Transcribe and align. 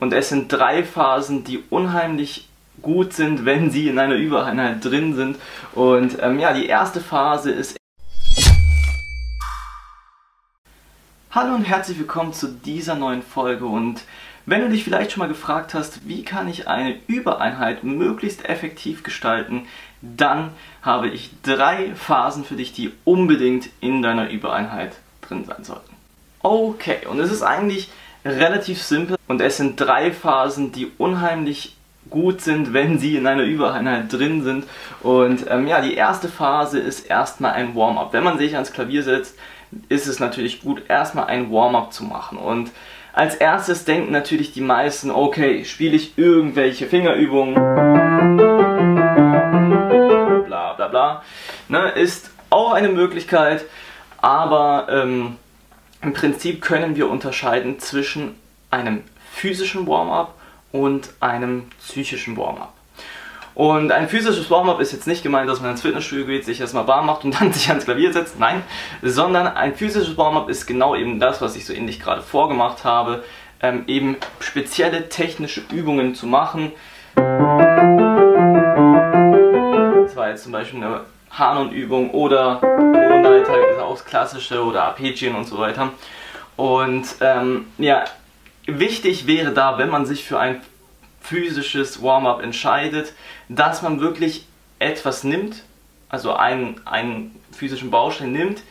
Und 0.00 0.12
es 0.12 0.28
sind 0.28 0.52
drei 0.52 0.84
Phasen, 0.84 1.42
die 1.42 1.64
unheimlich 1.70 2.48
gut 2.82 3.12
sind, 3.12 3.44
wenn 3.44 3.72
sie 3.72 3.88
in 3.88 3.98
einer 3.98 4.14
Übereinheit 4.14 4.84
drin 4.84 5.16
sind. 5.16 5.38
Und 5.72 6.18
ähm, 6.22 6.38
ja, 6.38 6.52
die 6.52 6.66
erste 6.66 7.00
Phase 7.00 7.50
ist. 7.50 7.76
Hallo 11.32 11.54
und 11.56 11.64
herzlich 11.64 11.98
willkommen 11.98 12.32
zu 12.32 12.46
dieser 12.46 12.94
neuen 12.94 13.22
Folge. 13.22 13.66
Und 13.66 14.04
wenn 14.46 14.60
du 14.60 14.68
dich 14.68 14.84
vielleicht 14.84 15.10
schon 15.10 15.20
mal 15.20 15.28
gefragt 15.28 15.74
hast, 15.74 16.06
wie 16.06 16.22
kann 16.22 16.46
ich 16.46 16.68
eine 16.68 16.96
Übereinheit 17.08 17.82
möglichst 17.82 18.48
effektiv 18.48 19.02
gestalten, 19.02 19.66
dann 20.00 20.50
habe 20.80 21.08
ich 21.08 21.30
drei 21.42 21.92
Phasen 21.96 22.44
für 22.44 22.54
dich, 22.54 22.72
die 22.72 22.92
unbedingt 23.04 23.68
in 23.80 24.00
deiner 24.02 24.30
Übereinheit 24.30 24.92
drin 25.22 25.44
sein 25.44 25.64
sollten. 25.64 25.96
Okay, 26.40 27.04
und 27.10 27.18
es 27.18 27.32
ist 27.32 27.42
eigentlich 27.42 27.90
relativ 28.28 28.82
simpel 28.82 29.16
und 29.26 29.40
es 29.40 29.56
sind 29.56 29.80
drei 29.80 30.12
Phasen, 30.12 30.72
die 30.72 30.90
unheimlich 30.98 31.76
gut 32.10 32.40
sind, 32.40 32.72
wenn 32.72 32.98
sie 32.98 33.16
in 33.16 33.26
einer 33.26 33.42
Übereinheit 33.42 34.12
drin 34.12 34.42
sind. 34.42 34.64
Und 35.02 35.44
ähm, 35.50 35.66
ja, 35.66 35.80
die 35.80 35.94
erste 35.94 36.28
Phase 36.28 36.78
ist 36.78 37.06
erstmal 37.06 37.52
ein 37.52 37.74
Warm-up. 37.74 38.12
Wenn 38.12 38.24
man 38.24 38.38
sich 38.38 38.54
ans 38.54 38.72
Klavier 38.72 39.02
setzt, 39.02 39.36
ist 39.88 40.06
es 40.06 40.18
natürlich 40.18 40.62
gut, 40.62 40.82
erstmal 40.88 41.26
ein 41.26 41.52
Warm-up 41.52 41.92
zu 41.92 42.04
machen. 42.04 42.38
Und 42.38 42.70
als 43.12 43.34
erstes 43.34 43.84
denken 43.84 44.12
natürlich 44.12 44.52
die 44.52 44.60
meisten, 44.60 45.10
okay, 45.10 45.64
spiele 45.64 45.96
ich 45.96 46.16
irgendwelche 46.16 46.86
Fingerübungen, 46.86 47.54
bla 50.46 50.72
bla 50.74 50.88
bla, 50.88 51.22
ne, 51.68 51.90
ist 51.90 52.30
auch 52.50 52.72
eine 52.72 52.88
Möglichkeit, 52.88 53.64
aber 54.18 54.86
ähm, 54.90 55.36
im 56.02 56.12
Prinzip 56.12 56.62
können 56.62 56.96
wir 56.96 57.08
unterscheiden 57.08 57.78
zwischen 57.80 58.34
einem 58.70 59.02
physischen 59.32 59.86
Warm-up 59.86 60.34
und 60.72 61.10
einem 61.20 61.68
psychischen 61.80 62.36
Warm-up. 62.36 62.74
Und 63.54 63.90
ein 63.90 64.08
physisches 64.08 64.50
Warm-up 64.50 64.80
ist 64.80 64.92
jetzt 64.92 65.06
nicht 65.08 65.24
gemeint, 65.24 65.50
dass 65.50 65.60
man 65.60 65.72
ins 65.72 65.82
Fitnessstudio 65.82 66.26
geht, 66.26 66.44
sich 66.44 66.60
erstmal 66.60 66.86
warm 66.86 67.06
macht 67.06 67.24
und 67.24 67.32
dann 67.40 67.52
sich 67.52 67.68
ans 67.68 67.84
Klavier 67.84 68.12
setzt. 68.12 68.38
Nein, 68.38 68.62
sondern 69.02 69.48
ein 69.48 69.74
physisches 69.74 70.16
Warm-up 70.16 70.48
ist 70.48 70.66
genau 70.66 70.94
eben 70.94 71.18
das, 71.18 71.42
was 71.42 71.56
ich 71.56 71.66
so 71.66 71.72
ähnlich 71.72 71.98
gerade 71.98 72.22
vorgemacht 72.22 72.84
habe, 72.84 73.24
ähm, 73.60 73.82
eben 73.88 74.16
spezielle 74.38 75.08
technische 75.08 75.62
Übungen 75.72 76.14
zu 76.14 76.28
machen. 76.28 76.70
Das 77.16 77.24
war 80.14 80.30
jetzt 80.30 80.44
zum 80.44 80.52
Beispiel 80.52 80.84
eine 80.84 81.00
Hanon-Übung 81.38 82.10
oder 82.10 82.60
auch 83.82 83.92
das 83.92 84.04
klassische 84.04 84.64
oder 84.64 84.84
Arpeggien 84.84 85.34
und 85.34 85.46
so 85.46 85.58
weiter. 85.58 85.92
Und 86.56 87.06
ähm, 87.20 87.66
ja, 87.78 88.04
wichtig 88.66 89.26
wäre 89.26 89.52
da, 89.52 89.78
wenn 89.78 89.90
man 89.90 90.06
sich 90.06 90.24
für 90.24 90.38
ein 90.38 90.60
physisches 91.20 92.02
Warm-up 92.02 92.42
entscheidet, 92.42 93.12
dass 93.48 93.82
man 93.82 94.00
wirklich 94.00 94.46
etwas 94.78 95.24
nimmt, 95.24 95.62
also 96.08 96.34
einen, 96.34 96.80
einen 96.86 97.38
physischen 97.52 97.90
Baustein 97.90 98.32
nimmt, 98.32 98.62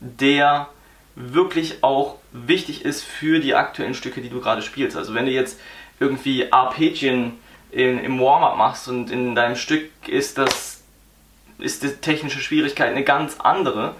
der 0.00 0.68
wirklich 1.14 1.82
auch 1.82 2.16
wichtig 2.32 2.84
ist 2.84 3.02
für 3.02 3.40
die 3.40 3.54
aktuellen 3.54 3.94
Stücke, 3.94 4.20
die 4.20 4.30
du 4.30 4.40
gerade 4.40 4.62
spielst. 4.62 4.96
Also 4.96 5.14
wenn 5.14 5.26
du 5.26 5.32
jetzt 5.32 5.60
irgendwie 6.00 6.52
Arpeggien 6.52 7.32
in, 7.70 7.98
im 7.98 8.20
Warm-up 8.20 8.56
machst 8.56 8.88
und 8.88 9.10
in 9.10 9.34
deinem 9.34 9.56
Stück 9.56 9.90
ist 10.06 10.38
das 10.38 10.77
ist 11.58 11.82
die 11.82 11.88
technische 11.88 12.40
Schwierigkeit 12.40 12.90
eine 12.90 13.04
ganz 13.04 13.40
andere, 13.40 13.94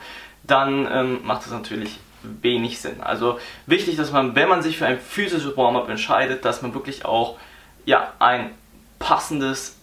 dann 0.45 0.89
ähm, 0.91 1.21
macht 1.25 1.45
das 1.45 1.53
natürlich 1.53 1.99
wenig 2.23 2.81
Sinn. 2.81 3.01
Also 3.01 3.39
wichtig, 3.67 3.97
dass 3.97 4.13
man, 4.13 4.35
wenn 4.35 4.49
man 4.49 4.63
sich 4.63 4.79
für 4.79 4.87
ein 4.87 4.99
physisches 4.99 5.57
Warm-up 5.57 5.89
entscheidet, 5.89 6.45
dass 6.45 6.63
man 6.63 6.75
wirklich 6.75 7.05
auch 7.05 7.37
ja, 7.85 8.13
ein 8.19 8.51
passendes, 8.99 9.77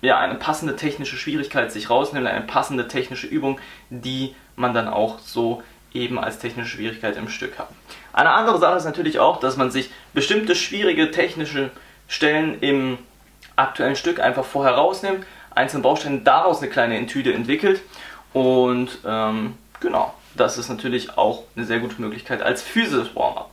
ja, 0.00 0.18
eine 0.18 0.36
passende 0.36 0.76
technische 0.76 1.16
Schwierigkeit 1.16 1.72
sich 1.72 1.90
rausnimmt, 1.90 2.26
eine 2.26 2.46
passende 2.46 2.88
technische 2.88 3.26
Übung, 3.26 3.60
die 3.90 4.34
man 4.56 4.74
dann 4.74 4.88
auch 4.88 5.18
so 5.18 5.62
eben 5.92 6.18
als 6.18 6.38
technische 6.38 6.76
Schwierigkeit 6.76 7.16
im 7.16 7.28
Stück 7.28 7.58
hat. 7.58 7.68
Eine 8.12 8.30
andere 8.30 8.58
Sache 8.58 8.76
ist 8.76 8.84
natürlich 8.84 9.18
auch, 9.18 9.40
dass 9.40 9.56
man 9.56 9.70
sich 9.70 9.90
bestimmte 10.12 10.54
schwierige 10.54 11.10
technische 11.10 11.70
Stellen 12.08 12.60
im 12.60 12.98
aktuellen 13.56 13.96
Stück 13.96 14.20
einfach 14.20 14.44
vorher 14.44 14.74
rausnimmt, 14.74 15.26
einzelne 15.58 15.82
Bausteine 15.82 16.20
daraus 16.20 16.60
eine 16.60 16.70
kleine 16.70 16.96
Entüde 16.96 17.34
entwickelt 17.34 17.82
und 18.32 18.98
ähm, 19.04 19.54
genau, 19.80 20.14
das 20.36 20.56
ist 20.56 20.68
natürlich 20.68 21.18
auch 21.18 21.42
eine 21.56 21.66
sehr 21.66 21.80
gute 21.80 22.00
Möglichkeit 22.00 22.42
als 22.42 22.62
physisches 22.62 23.14
Warm-up. 23.14 23.50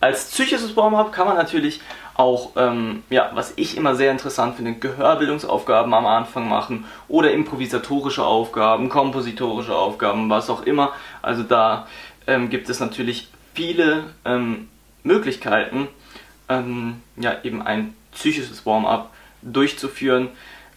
Als 0.00 0.30
psychisches 0.30 0.76
Warm-up 0.76 1.12
kann 1.12 1.26
man 1.26 1.36
natürlich 1.36 1.80
auch, 2.14 2.50
ähm, 2.56 3.04
ja, 3.10 3.30
was 3.34 3.52
ich 3.56 3.76
immer 3.76 3.94
sehr 3.94 4.10
interessant 4.10 4.56
finde, 4.56 4.74
Gehörbildungsaufgaben 4.74 5.94
am 5.94 6.06
Anfang 6.06 6.48
machen 6.48 6.84
oder 7.06 7.30
improvisatorische 7.30 8.24
Aufgaben, 8.24 8.88
kompositorische 8.88 9.74
Aufgaben, 9.74 10.28
was 10.28 10.50
auch 10.50 10.62
immer. 10.62 10.92
Also 11.22 11.44
da 11.44 11.86
ähm, 12.26 12.50
gibt 12.50 12.68
es 12.68 12.80
natürlich 12.80 13.28
viele 13.54 14.04
ähm, 14.24 14.68
Möglichkeiten, 15.04 15.88
ähm, 16.48 17.02
ja, 17.16 17.36
eben 17.44 17.62
ein 17.62 17.94
psychisches 18.12 18.66
Warm-up 18.66 19.10
durchzuführen. 19.42 20.28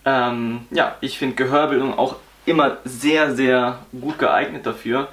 Ähm, 0.05 0.61
ja, 0.71 0.95
ich 1.01 1.17
finde 1.17 1.35
Gehörbildung 1.35 1.97
auch 1.97 2.15
immer 2.45 2.77
sehr, 2.83 3.35
sehr 3.35 3.79
gut 3.91 4.17
geeignet 4.17 4.65
dafür 4.65 5.07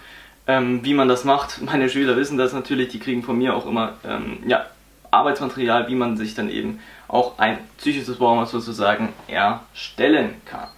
ähm, 0.48 0.80
wie 0.82 0.94
man 0.94 1.06
das 1.06 1.24
macht. 1.24 1.62
Meine 1.62 1.88
Schüler 1.88 2.16
wissen 2.16 2.38
das 2.38 2.52
natürlich, 2.52 2.88
die 2.88 2.98
kriegen 2.98 3.22
von 3.22 3.38
mir 3.38 3.54
auch 3.54 3.66
immer 3.66 3.92
ähm, 4.04 4.38
ja, 4.46 4.66
Arbeitsmaterial, 5.12 5.88
wie 5.88 5.94
man 5.94 6.16
sich 6.16 6.34
dann 6.34 6.50
eben 6.50 6.80
auch 7.06 7.38
ein 7.38 7.58
psychisches 7.76 8.18
Warm-up 8.18 8.48
sozusagen 8.48 9.10
erstellen 9.28 10.34
kann. 10.44 10.68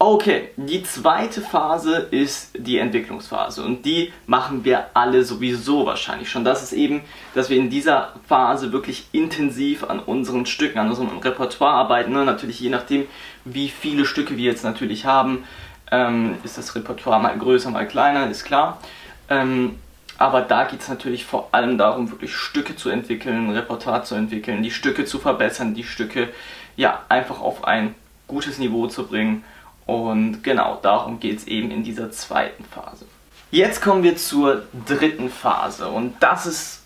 Okay, 0.00 0.50
die 0.56 0.84
zweite 0.84 1.40
Phase 1.40 1.96
ist 2.12 2.50
die 2.56 2.78
Entwicklungsphase 2.78 3.64
und 3.64 3.84
die 3.84 4.12
machen 4.26 4.64
wir 4.64 4.86
alle 4.94 5.24
sowieso 5.24 5.86
wahrscheinlich 5.86 6.30
schon. 6.30 6.44
Das 6.44 6.62
ist 6.62 6.72
eben, 6.72 7.00
dass 7.34 7.50
wir 7.50 7.56
in 7.56 7.68
dieser 7.68 8.12
Phase 8.28 8.70
wirklich 8.70 9.08
intensiv 9.10 9.82
an 9.82 9.98
unseren 9.98 10.46
Stücken, 10.46 10.78
an 10.78 10.88
unserem 10.88 11.18
Repertoire 11.18 11.72
arbeiten. 11.72 12.12
Ne? 12.12 12.24
Natürlich 12.24 12.60
je 12.60 12.70
nachdem, 12.70 13.08
wie 13.44 13.68
viele 13.68 14.04
Stücke 14.04 14.36
wir 14.36 14.44
jetzt 14.44 14.62
natürlich 14.62 15.04
haben, 15.04 15.42
ähm, 15.90 16.36
ist 16.44 16.56
das 16.56 16.76
Repertoire 16.76 17.20
mal 17.20 17.36
größer, 17.36 17.72
mal 17.72 17.88
kleiner, 17.88 18.30
ist 18.30 18.44
klar. 18.44 18.80
Ähm, 19.28 19.80
aber 20.16 20.42
da 20.42 20.62
geht 20.62 20.80
es 20.80 20.88
natürlich 20.88 21.24
vor 21.24 21.48
allem 21.50 21.76
darum, 21.76 22.08
wirklich 22.12 22.36
Stücke 22.36 22.76
zu 22.76 22.88
entwickeln, 22.88 23.50
Repertoire 23.50 24.04
zu 24.04 24.14
entwickeln, 24.14 24.62
die 24.62 24.70
Stücke 24.70 25.06
zu 25.06 25.18
verbessern, 25.18 25.74
die 25.74 25.82
Stücke 25.82 26.28
ja 26.76 27.02
einfach 27.08 27.40
auf 27.40 27.64
ein 27.64 27.96
gutes 28.28 28.58
Niveau 28.58 28.86
zu 28.86 29.08
bringen. 29.08 29.42
Und 29.88 30.44
genau 30.44 30.78
darum 30.82 31.18
geht 31.18 31.38
es 31.38 31.46
eben 31.46 31.70
in 31.70 31.82
dieser 31.82 32.10
zweiten 32.10 32.62
Phase. 32.62 33.06
Jetzt 33.50 33.80
kommen 33.80 34.02
wir 34.02 34.18
zur 34.18 34.64
dritten 34.84 35.30
Phase 35.30 35.88
und 35.88 36.14
das 36.20 36.44
ist, 36.44 36.82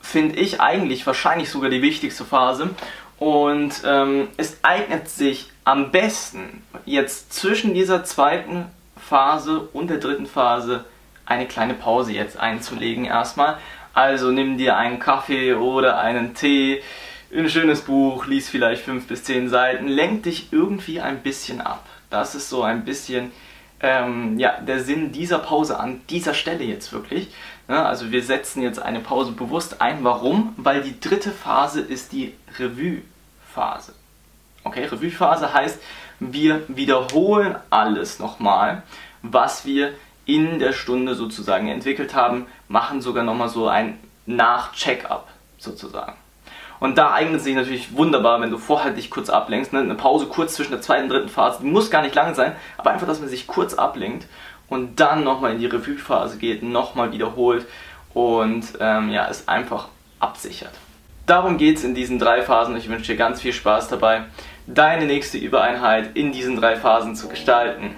finde 0.00 0.36
ich, 0.36 0.60
eigentlich 0.60 1.04
wahrscheinlich 1.08 1.50
sogar 1.50 1.70
die 1.70 1.82
wichtigste 1.82 2.24
Phase. 2.24 2.70
Und 3.18 3.82
ähm, 3.84 4.28
es 4.36 4.58
eignet 4.62 5.08
sich 5.08 5.50
am 5.64 5.90
besten 5.90 6.62
jetzt 6.84 7.32
zwischen 7.32 7.74
dieser 7.74 8.04
zweiten 8.04 8.66
Phase 8.96 9.62
und 9.72 9.90
der 9.90 9.98
dritten 9.98 10.26
Phase 10.26 10.84
eine 11.24 11.46
kleine 11.46 11.74
Pause 11.74 12.12
jetzt 12.12 12.38
einzulegen 12.38 13.06
erstmal. 13.06 13.58
Also 13.92 14.30
nimm 14.30 14.56
dir 14.56 14.76
einen 14.76 15.00
Kaffee 15.00 15.54
oder 15.54 15.98
einen 15.98 16.34
Tee, 16.34 16.80
ein 17.34 17.50
schönes 17.50 17.80
Buch, 17.80 18.26
lies 18.26 18.48
vielleicht 18.48 18.84
fünf 18.84 19.08
bis 19.08 19.24
zehn 19.24 19.48
Seiten, 19.48 19.88
lenk 19.88 20.22
dich 20.22 20.52
irgendwie 20.52 21.00
ein 21.00 21.24
bisschen 21.24 21.60
ab. 21.60 21.84
Das 22.10 22.34
ist 22.34 22.48
so 22.48 22.62
ein 22.62 22.84
bisschen 22.84 23.32
ähm, 23.80 24.38
ja, 24.38 24.60
der 24.60 24.82
Sinn 24.82 25.12
dieser 25.12 25.38
Pause 25.38 25.78
an 25.78 26.00
dieser 26.08 26.34
Stelle 26.34 26.64
jetzt 26.64 26.92
wirklich. 26.92 27.28
Ja, 27.68 27.84
also 27.84 28.10
wir 28.10 28.22
setzen 28.22 28.62
jetzt 28.62 28.78
eine 28.78 29.00
Pause 29.00 29.32
bewusst 29.32 29.80
ein. 29.80 30.02
Warum? 30.04 30.54
Weil 30.56 30.82
die 30.82 30.98
dritte 30.98 31.30
Phase 31.30 31.80
ist 31.80 32.12
die 32.12 32.34
Revue-Phase. 32.58 33.94
Okay, 34.64 34.84
Revue-Phase 34.84 35.52
heißt, 35.52 35.78
wir 36.20 36.62
wiederholen 36.68 37.56
alles 37.70 38.18
nochmal, 38.18 38.82
was 39.22 39.66
wir 39.66 39.92
in 40.24 40.58
der 40.58 40.72
Stunde 40.72 41.14
sozusagen 41.14 41.68
entwickelt 41.68 42.14
haben, 42.14 42.46
machen 42.68 43.00
sogar 43.00 43.24
nochmal 43.24 43.48
so 43.48 43.68
ein 43.68 43.98
Nach-Check-up 44.24 45.28
sozusagen. 45.58 46.14
Und 46.80 46.98
da 46.98 47.12
eignet 47.12 47.36
es 47.36 47.44
sich 47.44 47.54
natürlich 47.54 47.96
wunderbar, 47.96 48.40
wenn 48.40 48.50
du 48.50 48.58
vorher 48.58 48.92
dich 48.92 49.10
kurz 49.10 49.30
ablenkst. 49.30 49.72
Ne? 49.72 49.80
Eine 49.80 49.94
Pause 49.94 50.26
kurz 50.26 50.54
zwischen 50.54 50.72
der 50.72 50.80
zweiten 50.80 51.04
und 51.04 51.10
dritten 51.10 51.28
Phase, 51.28 51.58
die 51.62 51.68
muss 51.68 51.90
gar 51.90 52.02
nicht 52.02 52.14
lang 52.14 52.34
sein, 52.34 52.54
aber 52.76 52.90
einfach, 52.90 53.06
dass 53.06 53.20
man 53.20 53.28
sich 53.28 53.46
kurz 53.46 53.74
ablenkt 53.74 54.26
und 54.68 55.00
dann 55.00 55.24
nochmal 55.24 55.52
in 55.52 55.58
die 55.58 55.66
Revue-Phase 55.66 56.38
geht, 56.38 56.62
nochmal 56.62 57.12
wiederholt 57.12 57.66
und 58.14 58.64
ähm, 58.80 59.10
ja, 59.10 59.28
es 59.28 59.48
einfach 59.48 59.88
absichert. 60.20 60.72
Darum 61.26 61.58
geht 61.58 61.78
es 61.78 61.84
in 61.84 61.94
diesen 61.94 62.18
drei 62.18 62.42
Phasen. 62.42 62.76
Ich 62.76 62.88
wünsche 62.88 63.12
dir 63.12 63.18
ganz 63.18 63.40
viel 63.40 63.52
Spaß 63.52 63.88
dabei, 63.88 64.24
deine 64.66 65.06
nächste 65.06 65.38
Übereinheit 65.38 66.16
in 66.16 66.32
diesen 66.32 66.56
drei 66.56 66.76
Phasen 66.76 67.16
zu 67.16 67.28
gestalten. 67.28 67.96